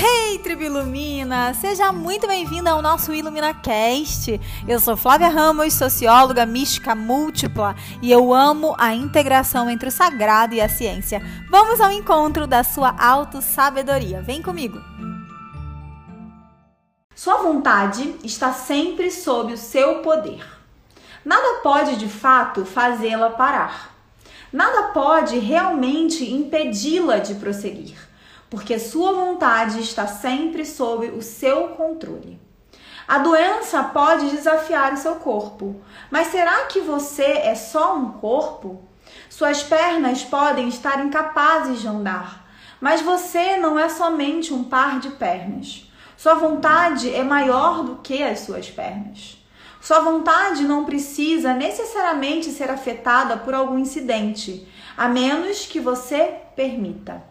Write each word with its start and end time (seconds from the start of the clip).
Hey, 0.00 0.38
Tribo 0.38 0.62
Ilumina! 0.62 1.52
Seja 1.54 1.90
muito 1.90 2.28
bem-vinda 2.28 2.70
ao 2.70 2.80
nosso 2.80 3.12
IluminaCast. 3.12 4.40
Eu 4.68 4.78
sou 4.78 4.96
Flávia 4.96 5.26
Ramos, 5.26 5.74
socióloga 5.74 6.46
mística 6.46 6.94
múltipla, 6.94 7.74
e 8.00 8.08
eu 8.08 8.32
amo 8.32 8.76
a 8.78 8.94
integração 8.94 9.68
entre 9.68 9.88
o 9.88 9.90
sagrado 9.90 10.54
e 10.54 10.60
a 10.60 10.68
ciência. 10.68 11.20
Vamos 11.50 11.80
ao 11.80 11.90
encontro 11.90 12.46
da 12.46 12.62
sua 12.62 12.94
auto-sabedoria. 12.96 14.22
Vem 14.22 14.40
comigo! 14.40 14.80
Sua 17.12 17.38
vontade 17.38 18.14
está 18.22 18.52
sempre 18.52 19.10
sob 19.10 19.54
o 19.54 19.58
seu 19.58 19.96
poder. 20.02 20.46
Nada 21.24 21.58
pode 21.60 21.96
de 21.96 22.08
fato 22.08 22.64
fazê-la 22.64 23.30
parar. 23.30 23.96
Nada 24.52 24.92
pode 24.92 25.40
realmente 25.40 26.24
impedi-la 26.32 27.18
de 27.18 27.34
prosseguir 27.34 28.07
porque 28.50 28.78
sua 28.78 29.12
vontade 29.12 29.80
está 29.80 30.06
sempre 30.06 30.64
sob 30.64 31.06
o 31.08 31.22
seu 31.22 31.68
controle. 31.68 32.40
A 33.06 33.18
doença 33.18 33.82
pode 33.84 34.30
desafiar 34.30 34.92
o 34.92 34.96
seu 34.98 35.16
corpo, 35.16 35.80
mas 36.10 36.28
será 36.28 36.66
que 36.66 36.80
você 36.80 37.22
é 37.22 37.54
só 37.54 37.96
um 37.96 38.12
corpo? 38.12 38.82
Suas 39.30 39.62
pernas 39.62 40.22
podem 40.24 40.68
estar 40.68 41.04
incapazes 41.04 41.80
de 41.80 41.88
andar, 41.88 42.46
mas 42.80 43.00
você 43.00 43.56
não 43.56 43.78
é 43.78 43.88
somente 43.88 44.52
um 44.52 44.64
par 44.64 45.00
de 45.00 45.10
pernas. 45.10 45.90
Sua 46.16 46.34
vontade 46.34 47.14
é 47.14 47.22
maior 47.22 47.82
do 47.82 47.96
que 47.96 48.22
as 48.22 48.40
suas 48.40 48.70
pernas. 48.70 49.38
Sua 49.80 50.00
vontade 50.00 50.64
não 50.64 50.84
precisa 50.84 51.54
necessariamente 51.54 52.50
ser 52.50 52.70
afetada 52.70 53.36
por 53.36 53.54
algum 53.54 53.78
incidente, 53.78 54.68
a 54.96 55.08
menos 55.08 55.64
que 55.64 55.80
você 55.80 56.34
permita. 56.56 57.22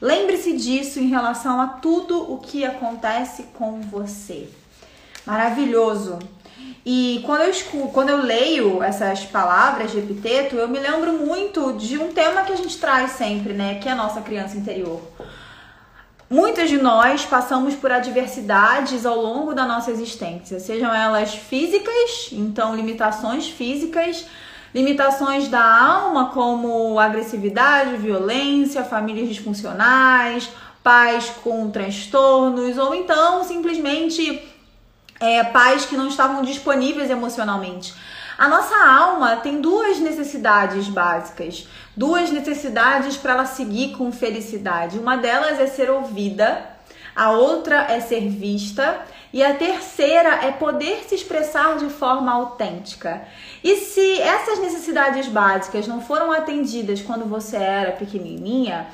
Lembre-se 0.00 0.56
disso 0.56 0.98
em 0.98 1.08
relação 1.08 1.60
a 1.60 1.66
tudo 1.66 2.32
o 2.32 2.38
que 2.38 2.64
acontece 2.64 3.44
com 3.54 3.80
você. 3.80 4.48
Maravilhoso. 5.24 6.18
E 6.84 7.22
quando 7.24 7.42
eu, 7.42 7.50
escuto, 7.50 7.88
quando 7.88 8.10
eu 8.10 8.18
leio 8.18 8.82
essas 8.82 9.24
palavras 9.24 9.90
de 9.90 9.98
epiteto, 9.98 10.56
eu 10.56 10.68
me 10.68 10.78
lembro 10.78 11.14
muito 11.14 11.72
de 11.72 11.96
um 11.98 12.12
tema 12.12 12.42
que 12.42 12.52
a 12.52 12.56
gente 12.56 12.76
traz 12.78 13.12
sempre, 13.12 13.54
né? 13.54 13.76
Que 13.76 13.88
é 13.88 13.92
a 13.92 13.96
nossa 13.96 14.20
criança 14.20 14.56
interior. 14.56 15.00
Muitas 16.28 16.68
de 16.68 16.78
nós 16.78 17.24
passamos 17.24 17.74
por 17.74 17.92
adversidades 17.92 19.06
ao 19.06 19.16
longo 19.20 19.54
da 19.54 19.66
nossa 19.66 19.90
existência, 19.90 20.58
sejam 20.58 20.92
elas 20.92 21.34
físicas, 21.34 22.30
então 22.32 22.74
limitações 22.74 23.46
físicas, 23.48 24.26
Limitações 24.74 25.46
da 25.46 25.64
alma, 25.64 26.30
como 26.30 26.98
agressividade, 26.98 27.96
violência, 27.96 28.82
famílias 28.82 29.28
disfuncionais, 29.28 30.50
pais 30.82 31.30
com 31.44 31.70
transtornos, 31.70 32.76
ou 32.76 32.92
então 32.94 33.44
simplesmente 33.44 34.42
é, 35.20 35.44
pais 35.44 35.84
que 35.84 35.96
não 35.96 36.08
estavam 36.08 36.42
disponíveis 36.42 37.08
emocionalmente. 37.08 37.94
A 38.36 38.48
nossa 38.48 38.76
alma 38.84 39.36
tem 39.36 39.60
duas 39.60 40.00
necessidades 40.00 40.88
básicas, 40.88 41.68
duas 41.96 42.30
necessidades 42.30 43.16
para 43.16 43.34
ela 43.34 43.46
seguir 43.46 43.96
com 43.96 44.10
felicidade. 44.10 44.98
Uma 44.98 45.16
delas 45.16 45.60
é 45.60 45.68
ser 45.68 45.88
ouvida, 45.88 46.68
a 47.14 47.30
outra 47.30 47.86
é 47.88 48.00
ser 48.00 48.28
vista 48.28 49.02
e 49.34 49.42
a 49.42 49.52
terceira 49.52 50.46
é 50.46 50.52
poder 50.52 51.02
se 51.08 51.16
expressar 51.16 51.76
de 51.76 51.90
forma 51.90 52.32
autêntica. 52.32 53.26
E 53.64 53.78
se 53.78 54.20
essas 54.20 54.60
necessidades 54.60 55.26
básicas 55.26 55.88
não 55.88 56.00
foram 56.00 56.30
atendidas 56.30 57.02
quando 57.02 57.24
você 57.24 57.56
era 57.56 57.90
pequenininha, 57.90 58.86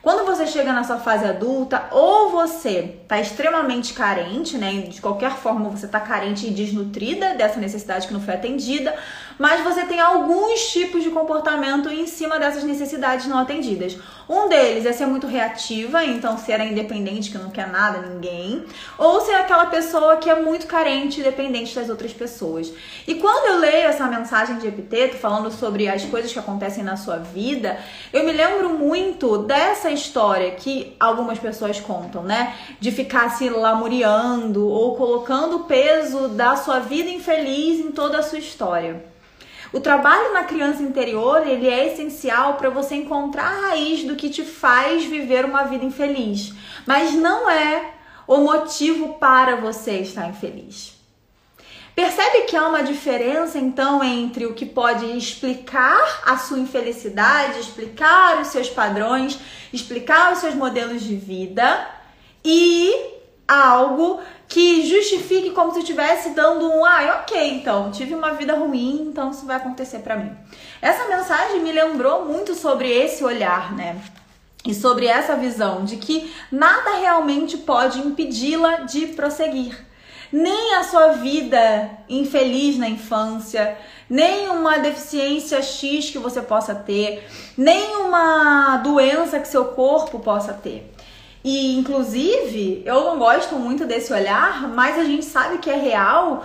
quando 0.00 0.24
você 0.24 0.46
chega 0.46 0.72
na 0.72 0.84
sua 0.84 0.98
fase 0.98 1.24
adulta, 1.24 1.88
ou 1.90 2.30
você 2.30 2.98
está 3.02 3.18
extremamente 3.18 3.92
carente, 3.92 4.56
né? 4.56 4.82
De 4.82 5.00
qualquer 5.00 5.32
forma, 5.32 5.68
você 5.68 5.86
está 5.86 5.98
carente 5.98 6.46
e 6.46 6.50
desnutrida 6.50 7.34
dessa 7.34 7.58
necessidade 7.58 8.06
que 8.06 8.12
não 8.12 8.20
foi 8.20 8.34
atendida, 8.34 8.94
mas 9.38 9.62
você 9.62 9.84
tem 9.84 10.00
alguns 10.00 10.68
tipos 10.70 11.02
de 11.02 11.10
comportamento 11.10 11.88
em 11.88 12.06
cima 12.06 12.38
dessas 12.38 12.64
necessidades 12.64 13.26
não 13.26 13.38
atendidas. 13.38 13.96
Um 14.28 14.46
deles 14.46 14.84
é 14.84 14.92
ser 14.92 15.06
muito 15.06 15.26
reativa, 15.26 16.04
então 16.04 16.36
ser 16.36 16.60
independente 16.60 17.30
que 17.30 17.38
não 17.38 17.50
quer 17.50 17.66
nada, 17.66 18.06
ninguém, 18.06 18.62
ou 18.98 19.22
ser 19.22 19.34
aquela 19.34 19.66
pessoa 19.66 20.18
que 20.18 20.28
é 20.28 20.38
muito 20.38 20.66
carente 20.66 21.20
e 21.20 21.24
dependente 21.24 21.74
das 21.74 21.88
outras 21.88 22.12
pessoas. 22.12 22.70
E 23.06 23.14
quando 23.14 23.46
eu 23.46 23.58
leio 23.58 23.88
essa 23.88 24.06
mensagem 24.06 24.58
de 24.58 24.66
epiteto 24.66 25.16
falando 25.16 25.50
sobre 25.50 25.88
as 25.88 26.04
coisas 26.04 26.30
que 26.30 26.38
acontecem 26.38 26.84
na 26.84 26.96
sua 26.96 27.16
vida, 27.16 27.78
eu 28.12 28.22
me 28.24 28.32
lembro 28.32 28.70
muito 28.70 29.38
dessa 29.38 29.90
história 29.90 30.50
que 30.50 30.94
algumas 31.00 31.38
pessoas 31.38 31.80
contam, 31.80 32.22
né? 32.22 32.54
De 32.78 32.90
ficar 32.90 33.30
se 33.30 33.48
lamuriando 33.48 34.68
ou 34.68 34.94
colocando 34.94 35.56
o 35.56 35.64
peso 35.64 36.28
da 36.28 36.54
sua 36.56 36.80
vida 36.80 37.08
infeliz 37.08 37.80
em 37.80 37.92
toda 37.92 38.18
a 38.18 38.22
sua 38.22 38.38
história. 38.38 39.02
O 39.72 39.80
trabalho 39.80 40.32
na 40.32 40.44
criança 40.44 40.82
interior, 40.82 41.46
ele 41.46 41.68
é 41.68 41.92
essencial 41.92 42.54
para 42.54 42.70
você 42.70 42.94
encontrar 42.94 43.46
a 43.46 43.68
raiz 43.68 44.04
do 44.04 44.16
que 44.16 44.30
te 44.30 44.42
faz 44.42 45.04
viver 45.04 45.44
uma 45.44 45.64
vida 45.64 45.84
infeliz, 45.84 46.54
mas 46.86 47.12
não 47.12 47.50
é 47.50 47.92
o 48.26 48.38
motivo 48.38 49.14
para 49.14 49.56
você 49.56 49.98
estar 49.98 50.26
infeliz. 50.28 50.96
Percebe 51.94 52.42
que 52.42 52.56
há 52.56 52.68
uma 52.68 52.82
diferença 52.82 53.58
então 53.58 54.04
entre 54.04 54.46
o 54.46 54.54
que 54.54 54.64
pode 54.64 55.04
explicar 55.18 56.22
a 56.24 56.38
sua 56.38 56.60
infelicidade, 56.60 57.58
explicar 57.58 58.40
os 58.40 58.48
seus 58.48 58.70
padrões, 58.70 59.38
explicar 59.72 60.32
os 60.32 60.38
seus 60.38 60.54
modelos 60.54 61.02
de 61.02 61.16
vida 61.16 61.88
e 62.44 63.17
algo 63.48 64.20
que 64.46 64.86
justifique 64.86 65.50
como 65.50 65.72
se 65.72 65.80
estivesse 65.80 66.30
dando 66.30 66.70
um, 66.70 66.84
ah, 66.84 67.22
ok, 67.22 67.54
então, 67.54 67.90
tive 67.90 68.14
uma 68.14 68.32
vida 68.32 68.54
ruim, 68.54 69.08
então 69.10 69.30
isso 69.30 69.46
vai 69.46 69.56
acontecer 69.56 70.00
para 70.00 70.16
mim. 70.16 70.30
Essa 70.82 71.08
mensagem 71.08 71.60
me 71.60 71.72
lembrou 71.72 72.26
muito 72.26 72.54
sobre 72.54 72.90
esse 72.90 73.24
olhar, 73.24 73.74
né? 73.74 73.98
E 74.66 74.74
sobre 74.74 75.06
essa 75.06 75.34
visão 75.34 75.84
de 75.84 75.96
que 75.96 76.32
nada 76.52 76.98
realmente 76.98 77.56
pode 77.56 78.00
impedi-la 78.00 78.80
de 78.80 79.06
prosseguir. 79.08 79.86
Nem 80.30 80.74
a 80.74 80.84
sua 80.84 81.08
vida 81.12 81.90
infeliz 82.08 82.76
na 82.76 82.88
infância, 82.88 83.78
nem 84.10 84.48
uma 84.48 84.78
deficiência 84.78 85.62
X 85.62 86.10
que 86.10 86.18
você 86.18 86.42
possa 86.42 86.74
ter, 86.74 87.26
nem 87.56 87.96
uma 87.96 88.76
doença 88.78 89.40
que 89.40 89.48
seu 89.48 89.66
corpo 89.66 90.18
possa 90.18 90.52
ter. 90.52 90.92
E, 91.50 91.78
inclusive, 91.78 92.82
eu 92.84 93.04
não 93.04 93.18
gosto 93.18 93.54
muito 93.54 93.86
desse 93.86 94.12
olhar, 94.12 94.68
mas 94.68 94.98
a 94.98 95.04
gente 95.04 95.24
sabe 95.24 95.56
que 95.56 95.70
é 95.70 95.76
real 95.76 96.44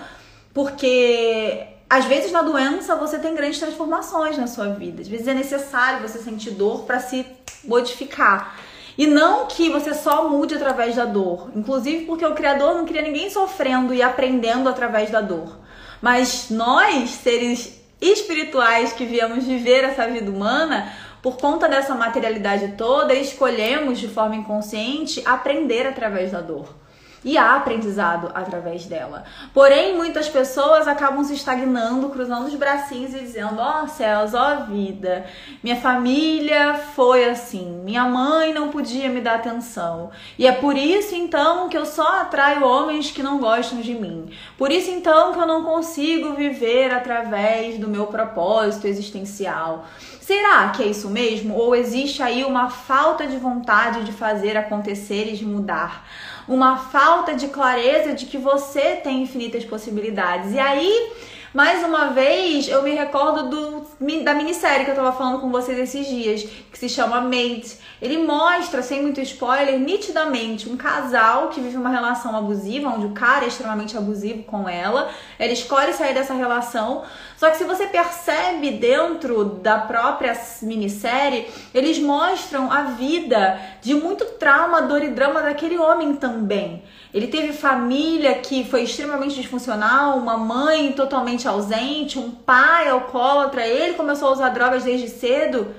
porque 0.54 1.62
às 1.90 2.06
vezes 2.06 2.32
na 2.32 2.42
doença 2.42 2.96
você 2.96 3.20
tem 3.20 3.36
grandes 3.36 3.60
transformações 3.60 4.38
na 4.38 4.48
sua 4.48 4.70
vida. 4.70 5.02
Às 5.02 5.10
vezes 5.10 5.28
é 5.28 5.34
necessário 5.34 6.08
você 6.08 6.20
sentir 6.20 6.52
dor 6.52 6.86
para 6.86 7.02
se 7.02 7.26
modificar. 7.66 8.56
E 8.98 9.06
não 9.06 9.46
que 9.46 9.70
você 9.70 9.94
só 9.94 10.30
mude 10.30 10.56
através 10.56 10.96
da 10.96 11.04
dor. 11.04 11.52
Inclusive 11.54 12.06
porque 12.06 12.26
o 12.26 12.34
Criador 12.34 12.74
não 12.74 12.86
queria 12.86 13.02
ninguém 13.02 13.30
sofrendo 13.30 13.94
e 13.94 14.02
aprendendo 14.02 14.70
através 14.70 15.12
da 15.12 15.20
dor. 15.20 15.60
Mas 16.02 16.50
nós, 16.50 17.10
seres 17.10 17.78
espirituais 18.00 18.94
que 18.94 19.04
viemos 19.04 19.44
viver 19.44 19.84
essa 19.84 20.08
vida 20.08 20.32
humana, 20.32 20.94
por 21.24 21.38
conta 21.38 21.70
dessa 21.70 21.96
materialidade 21.96 22.74
toda, 22.74 23.14
escolhemos 23.14 23.98
de 23.98 24.10
forma 24.10 24.36
inconsciente 24.36 25.24
aprender 25.26 25.88
através 25.88 26.34
da 26.34 26.42
dor. 26.42 26.84
E 27.26 27.38
há 27.38 27.56
aprendizado 27.56 28.30
através 28.34 28.86
dela. 28.86 29.24
Porém, 29.54 29.96
muitas 29.96 30.28
pessoas 30.28 30.86
acabam 30.90 31.24
se 31.24 31.34
estagnando, 31.34 32.10
cruzando 32.10 32.48
os 32.48 32.56
bracinhos 32.56 33.14
e 33.14 33.20
dizendo: 33.20 33.62
Ó 33.62 33.84
oh, 33.84 33.88
céus, 33.88 34.34
ó 34.34 34.58
oh, 34.58 34.66
vida, 34.66 35.26
minha 35.64 35.78
família 35.78 36.74
foi 36.94 37.24
assim, 37.24 37.82
minha 37.86 38.04
mãe 38.04 38.54
não 38.54 38.68
podia 38.68 39.08
me 39.08 39.22
dar 39.22 39.36
atenção. 39.36 40.12
E 40.38 40.46
é 40.46 40.52
por 40.52 40.76
isso 40.78 41.16
então 41.16 41.70
que 41.70 41.78
eu 41.78 41.86
só 41.86 42.20
atraio 42.20 42.66
homens 42.66 43.10
que 43.10 43.24
não 43.24 43.40
gostam 43.40 43.80
de 43.80 43.94
mim. 43.94 44.30
Por 44.58 44.70
isso 44.70 44.92
então 44.92 45.32
que 45.32 45.40
eu 45.40 45.48
não 45.48 45.64
consigo 45.64 46.34
viver 46.34 46.94
através 46.94 47.80
do 47.80 47.88
meu 47.88 48.08
propósito 48.08 48.86
existencial. 48.86 49.86
Será 50.26 50.70
que 50.70 50.82
é 50.82 50.88
isso 50.88 51.10
mesmo? 51.10 51.54
Ou 51.54 51.76
existe 51.76 52.24
aí 52.24 52.46
uma 52.46 52.70
falta 52.70 53.28
de 53.28 53.36
vontade 53.36 54.06
de 54.06 54.14
fazer 54.14 54.56
acontecer 54.56 55.34
e 55.34 55.36
de 55.36 55.46
mudar? 55.46 56.08
Uma 56.48 56.78
falta 56.78 57.36
de 57.36 57.50
clareza 57.50 58.14
de 58.14 58.26
que 58.28 58.38
você 58.38 58.96
tem 58.96 59.22
infinitas 59.22 59.66
possibilidades. 59.66 60.54
E 60.54 60.60
aí 60.60 61.12
mais 61.54 61.84
uma 61.84 62.08
vez, 62.08 62.68
eu 62.68 62.82
me 62.82 62.96
recordo 62.96 63.48
do, 63.48 64.24
da 64.24 64.34
minissérie 64.34 64.86
que 64.86 64.92
eu 64.92 64.96
tava 64.96 65.12
falando 65.12 65.40
com 65.40 65.52
vocês 65.52 65.78
esses 65.78 66.08
dias, 66.08 66.44
que 66.44 66.80
se 66.80 66.90
chama 66.90 67.22
Mate. 67.22 67.78
Ele 68.02 68.18
mostra, 68.18 68.82
sem 68.82 69.04
muito 69.04 69.22
spoiler, 69.22 69.80
nitidamente 69.80 70.68
um 70.68 70.76
casal 70.76 71.50
que 71.50 71.62
vive 71.62 71.78
uma 71.78 71.90
relação 71.90 72.36
abusiva, 72.36 72.90
onde 72.90 73.06
o 73.06 73.12
cara 73.12 73.46
é 73.46 73.48
extremamente 73.48 73.96
abusivo 73.96 74.44
com 74.44 74.68
ela. 74.68 75.10
Ela 75.38 75.54
escolhe 75.54 75.94
sair 75.94 76.14
dessa 76.14 76.34
relação. 76.34 77.04
Só 77.38 77.50
que 77.50 77.58
se 77.58 77.64
você 77.64 77.86
percebe 77.86 78.72
dentro 78.72 79.46
da 79.46 79.78
própria 79.78 80.34
minissérie, 80.64 81.48
eles 81.74 82.00
mostram 82.00 82.72
a 82.72 82.82
vida 82.84 83.60
de 83.82 83.94
muito 83.94 84.26
trauma, 84.26 84.82
dor 84.82 85.04
e 85.04 85.10
drama 85.10 85.42
daquele 85.42 85.78
homem 85.78 86.16
também. 86.16 86.84
Ele 87.14 87.28
teve 87.28 87.54
família 87.54 88.34
que 88.36 88.66
foi 88.66 88.84
extremamente 88.84 89.36
disfuncional, 89.36 90.18
uma 90.18 90.36
mãe 90.36 90.92
totalmente 90.94 91.43
ausente, 91.48 92.20
um 92.20 92.32
pai 92.32 92.90
alcoólatra, 92.90 93.66
ele 93.66 93.94
começou 93.94 94.30
a 94.30 94.32
usar 94.32 94.50
drogas 94.50 94.84
desde 94.84 95.10
cedo. 95.10 95.74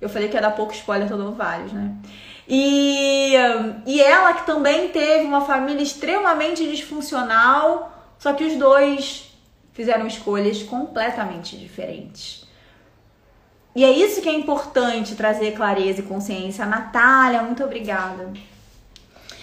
Eu 0.00 0.08
falei 0.08 0.28
que 0.28 0.34
ia 0.34 0.40
dar 0.40 0.52
pouco 0.52 0.72
spoiler, 0.72 1.08
tô 1.08 1.16
dando 1.16 1.32
vários, 1.32 1.72
né? 1.72 1.94
E, 2.48 3.34
e 3.86 4.00
ela 4.00 4.32
que 4.32 4.44
também 4.44 4.88
teve 4.88 5.24
uma 5.24 5.42
família 5.42 5.82
extremamente 5.82 6.68
disfuncional, 6.68 7.92
só 8.18 8.32
que 8.32 8.44
os 8.44 8.56
dois 8.56 9.30
fizeram 9.72 10.06
escolhas 10.06 10.62
completamente 10.62 11.56
diferentes. 11.56 12.48
E 13.74 13.84
é 13.84 13.90
isso 13.90 14.20
que 14.20 14.28
é 14.28 14.32
importante 14.32 15.14
trazer 15.14 15.52
clareza 15.52 16.00
e 16.00 16.04
consciência. 16.04 16.66
Natália, 16.66 17.42
muito 17.42 17.62
obrigada. 17.62 18.32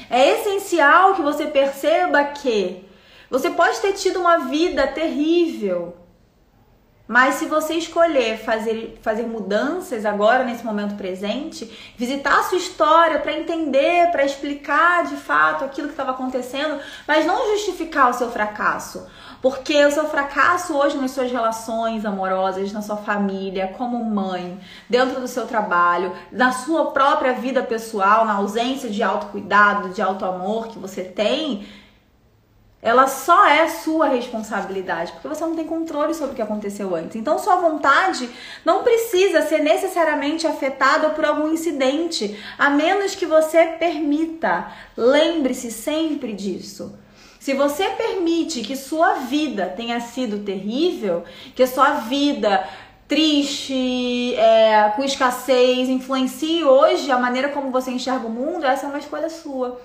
É 0.09 0.39
essencial 0.39 1.15
que 1.15 1.21
você 1.21 1.47
perceba 1.47 2.23
que 2.25 2.83
você 3.29 3.49
pode 3.49 3.79
ter 3.79 3.93
tido 3.93 4.19
uma 4.19 4.47
vida 4.47 4.87
terrível, 4.87 5.95
mas 7.07 7.35
se 7.35 7.45
você 7.45 7.75
escolher 7.75 8.37
fazer, 8.37 8.99
fazer 9.01 9.23
mudanças 9.23 10.05
agora, 10.05 10.43
nesse 10.43 10.65
momento 10.65 10.95
presente, 10.95 11.93
visitar 11.95 12.39
a 12.39 12.43
sua 12.43 12.57
história 12.57 13.19
para 13.19 13.31
entender, 13.31 14.11
para 14.11 14.25
explicar 14.25 15.05
de 15.05 15.15
fato 15.15 15.63
aquilo 15.63 15.87
que 15.87 15.93
estava 15.93 16.11
acontecendo, 16.11 16.79
mas 17.07 17.25
não 17.25 17.51
justificar 17.51 18.09
o 18.09 18.13
seu 18.13 18.29
fracasso. 18.29 19.07
Porque 19.41 19.85
o 19.85 19.91
seu 19.91 20.09
fracasso 20.09 20.75
hoje 20.75 20.97
nas 20.97 21.11
suas 21.11 21.31
relações 21.31 22.03
amorosas, 22.03 22.73
na 22.73 22.81
sua 22.81 22.97
família, 22.97 23.73
como 23.77 24.03
mãe, 24.03 24.59
dentro 24.89 25.21
do 25.21 25.27
seu 25.29 25.47
trabalho, 25.47 26.11
na 26.29 26.51
sua 26.51 26.91
própria 26.91 27.33
vida 27.33 27.63
pessoal, 27.63 28.25
na 28.25 28.33
ausência 28.33 28.89
de 28.89 29.01
autocuidado, 29.01 29.89
de 29.89 30.01
autoamor 30.01 30.67
que 30.67 30.79
você 30.79 31.03
tem, 31.03 31.65
ela 32.81 33.07
só 33.07 33.47
é 33.47 33.67
sua 33.67 34.07
responsabilidade, 34.07 35.11
porque 35.11 35.27
você 35.27 35.43
não 35.43 35.55
tem 35.55 35.65
controle 35.65 36.13
sobre 36.13 36.33
o 36.33 36.35
que 36.35 36.41
aconteceu 36.41 36.95
antes. 36.95 37.15
Então, 37.15 37.39
sua 37.39 37.55
vontade 37.55 38.29
não 38.63 38.83
precisa 38.83 39.41
ser 39.41 39.59
necessariamente 39.59 40.45
afetada 40.45 41.09
por 41.09 41.25
algum 41.25 41.51
incidente, 41.51 42.39
a 42.57 42.69
menos 42.69 43.15
que 43.15 43.25
você 43.25 43.65
permita. 43.79 44.71
Lembre-se 44.95 45.71
sempre 45.71 46.33
disso. 46.33 46.97
Se 47.39 47.53
você 47.53 47.89
permite 47.89 48.61
que 48.61 48.75
sua 48.75 49.13
vida 49.13 49.73
tenha 49.75 49.99
sido 49.99 50.43
terrível, 50.43 51.23
que 51.55 51.63
a 51.63 51.67
sua 51.67 51.91
vida 52.01 52.67
triste, 53.07 54.35
é, 54.35 54.91
com 54.95 55.03
escassez, 55.03 55.87
influencie 55.87 56.63
hoje 56.63 57.09
a 57.09 57.17
maneira 57.17 57.49
como 57.49 57.71
você 57.71 57.89
enxerga 57.89 58.27
o 58.27 58.29
mundo, 58.29 58.65
essa 58.65 58.85
é 58.85 58.89
uma 58.89 58.99
escolha 58.99 59.29
sua. 59.29 59.79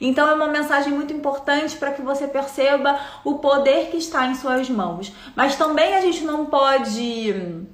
Então 0.00 0.28
é 0.28 0.34
uma 0.34 0.48
mensagem 0.48 0.92
muito 0.92 1.12
importante 1.12 1.76
para 1.76 1.92
que 1.92 2.02
você 2.02 2.26
perceba 2.26 2.98
o 3.24 3.38
poder 3.38 3.90
que 3.90 3.96
está 3.96 4.26
em 4.26 4.34
suas 4.34 4.68
mãos. 4.70 5.12
Mas 5.34 5.56
também 5.56 5.94
a 5.94 6.00
gente 6.00 6.24
não 6.24 6.46
pode 6.46 7.66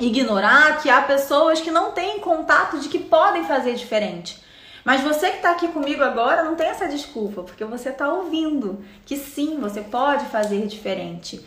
ignorar 0.00 0.80
que 0.80 0.88
há 0.88 1.02
pessoas 1.02 1.60
que 1.60 1.70
não 1.70 1.92
têm 1.92 2.18
contato 2.20 2.78
de 2.78 2.88
que 2.88 2.98
podem 2.98 3.44
fazer 3.44 3.74
diferente. 3.74 4.42
Mas 4.84 5.02
você 5.02 5.30
que 5.30 5.36
está 5.36 5.50
aqui 5.50 5.68
comigo 5.68 6.02
agora 6.02 6.42
não 6.42 6.54
tem 6.54 6.68
essa 6.68 6.88
desculpa, 6.88 7.42
porque 7.42 7.64
você 7.64 7.90
está 7.90 8.12
ouvindo 8.12 8.82
que 9.04 9.16
sim, 9.16 9.58
você 9.60 9.82
pode 9.82 10.24
fazer 10.26 10.66
diferente. 10.66 11.44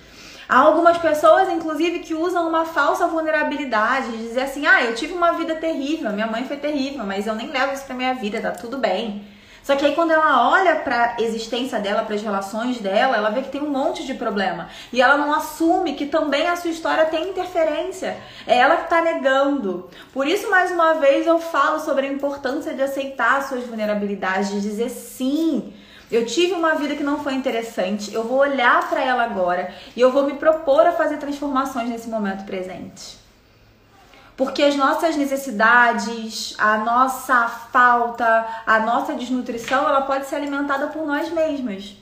Há 0.47 0.59
algumas 0.59 0.97
pessoas, 0.97 1.49
inclusive, 1.49 1.99
que 1.99 2.13
usam 2.13 2.47
uma 2.47 2.65
falsa 2.65 3.07
vulnerabilidade, 3.07 4.11
de 4.11 4.17
dizer 4.17 4.41
assim: 4.41 4.67
ah, 4.67 4.83
eu 4.83 4.93
tive 4.93 5.13
uma 5.13 5.31
vida 5.31 5.55
terrível, 5.55 6.11
minha 6.11 6.27
mãe 6.27 6.45
foi 6.45 6.57
terrível, 6.57 7.03
mas 7.05 7.25
eu 7.25 7.33
nem 7.33 7.49
levo 7.49 7.73
isso 7.73 7.85
pra 7.85 7.95
minha 7.95 8.13
vida, 8.13 8.39
tá 8.39 8.51
tudo 8.51 8.77
bem. 8.77 9.25
Só 9.63 9.75
que 9.77 9.85
aí 9.85 9.95
quando 9.95 10.11
ela 10.11 10.49
olha 10.49 10.75
para 10.75 11.15
a 11.17 11.21
existência 11.21 11.79
dela, 11.79 12.03
para 12.03 12.15
as 12.15 12.21
relações 12.21 12.79
dela, 12.79 13.15
ela 13.15 13.29
vê 13.29 13.41
que 13.41 13.49
tem 13.49 13.61
um 13.61 13.69
monte 13.69 14.05
de 14.05 14.13
problema. 14.13 14.69
E 14.91 15.01
ela 15.01 15.17
não 15.17 15.33
assume 15.33 15.93
que 15.93 16.05
também 16.05 16.47
a 16.49 16.55
sua 16.57 16.69
história 16.69 17.05
tem 17.05 17.29
interferência. 17.29 18.17
É 18.45 18.57
ela 18.57 18.75
que 18.75 18.83
está 18.83 19.01
negando. 19.01 19.89
Por 20.11 20.27
isso, 20.27 20.51
mais 20.51 20.69
uma 20.69 20.95
vez, 20.95 21.25
eu 21.25 21.39
falo 21.39 21.79
sobre 21.79 22.05
a 22.05 22.11
importância 22.11 22.73
de 22.73 22.81
aceitar 22.81 23.37
as 23.37 23.45
suas 23.45 23.63
vulnerabilidades, 23.63 24.51
de 24.51 24.59
dizer 24.59 24.89
sim. 24.89 25.73
Eu 26.11 26.25
tive 26.25 26.53
uma 26.53 26.75
vida 26.75 26.95
que 26.95 27.03
não 27.03 27.23
foi 27.23 27.33
interessante, 27.33 28.13
eu 28.13 28.23
vou 28.23 28.37
olhar 28.37 28.87
para 28.87 29.01
ela 29.01 29.23
agora 29.23 29.73
e 29.95 30.01
eu 30.01 30.11
vou 30.11 30.25
me 30.25 30.33
propor 30.33 30.85
a 30.85 30.91
fazer 30.91 31.17
transformações 31.17 31.89
nesse 31.89 32.07
momento 32.07 32.45
presente. 32.45 33.22
Porque 34.35 34.63
as 34.63 34.75
nossas 34.75 35.15
necessidades, 35.15 36.55
a 36.57 36.77
nossa 36.79 37.47
falta, 37.47 38.47
a 38.65 38.79
nossa 38.79 39.13
desnutrição, 39.13 39.87
ela 39.87 40.01
pode 40.01 40.25
ser 40.25 40.37
alimentada 40.37 40.87
por 40.87 41.05
nós 41.05 41.29
mesmas. 41.31 41.95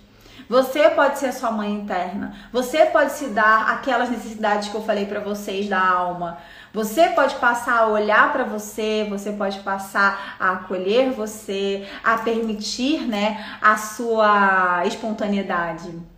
Você 0.51 0.89
pode 0.89 1.17
ser 1.17 1.27
a 1.27 1.31
sua 1.31 1.49
mãe 1.49 1.73
interna. 1.73 2.35
Você 2.51 2.85
pode 2.85 3.13
se 3.13 3.27
dar 3.27 3.69
aquelas 3.69 4.09
necessidades 4.09 4.67
que 4.67 4.75
eu 4.75 4.83
falei 4.83 5.05
para 5.05 5.21
vocês 5.21 5.69
da 5.69 5.79
alma. 5.79 6.39
Você 6.73 7.07
pode 7.09 7.35
passar 7.35 7.79
a 7.79 7.87
olhar 7.87 8.33
para 8.33 8.43
você, 8.43 9.07
você 9.09 9.31
pode 9.31 9.59
passar 9.59 10.35
a 10.37 10.51
acolher 10.51 11.11
você, 11.11 11.87
a 12.03 12.17
permitir, 12.17 13.07
né, 13.07 13.57
a 13.61 13.77
sua 13.77 14.83
espontaneidade. 14.85 16.10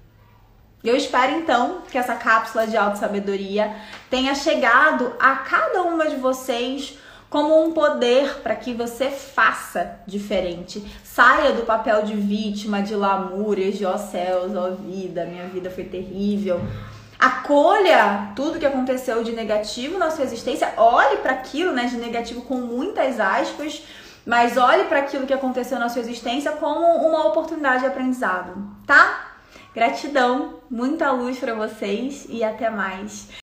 Eu 0.84 0.98
espero 0.98 1.32
então 1.38 1.78
que 1.90 1.98
essa 1.98 2.14
cápsula 2.16 2.68
de 2.68 2.76
auto-sabedoria 2.76 3.74
tenha 4.10 4.36
chegado 4.36 5.14
a 5.18 5.36
cada 5.36 5.82
uma 5.82 6.10
de 6.10 6.18
vocês 6.18 7.00
como 7.30 7.64
um 7.64 7.72
poder 7.72 8.42
para 8.44 8.54
que 8.56 8.74
você 8.74 9.10
faça 9.10 10.00
diferente. 10.06 10.86
Saia 11.02 11.54
do 11.54 11.64
papel 11.64 12.04
de 12.04 12.14
vítima, 12.14 12.84
de 12.84 12.94
lamúrias, 12.96 13.76
de 13.76 13.86
ó 13.86 13.96
oh 13.96 13.98
céus, 13.98 14.56
ó 14.56 14.68
oh 14.68 14.76
vida, 14.76 15.26
minha 15.26 15.48
vida 15.48 15.72
foi 15.72 15.86
terrível. 15.86 16.60
Acolha 17.18 18.34
tudo 18.36 18.60
que 18.60 18.66
aconteceu 18.66 19.24
de 19.24 19.32
negativo 19.32 19.98
na 19.98 20.12
sua 20.12 20.26
existência, 20.26 20.74
olhe 20.76 21.18
para 21.18 21.32
aquilo, 21.32 21.72
né, 21.72 21.86
de 21.86 21.96
negativo 21.96 22.42
com 22.42 22.56
muitas 22.56 23.22
aspas, 23.22 23.82
mas 24.26 24.58
olhe 24.58 24.84
para 24.84 25.00
aquilo 25.00 25.26
que 25.26 25.34
aconteceu 25.34 25.80
na 25.80 25.88
sua 25.88 26.02
existência 26.02 26.52
como 26.52 26.86
uma 27.08 27.26
oportunidade 27.26 27.80
de 27.80 27.88
aprendizado, 27.88 28.54
tá? 28.86 29.33
Gratidão, 29.74 30.60
muita 30.70 31.12
luz 31.12 31.40
para 31.40 31.56
vocês 31.56 32.28
e 32.30 32.44
até 32.44 32.70
mais. 32.70 33.28